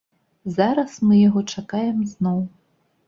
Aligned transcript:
Зараз 0.55 0.95
мы 1.09 1.19
яго 1.27 1.43
чакаем 1.59 2.03
зноў. 2.15 2.39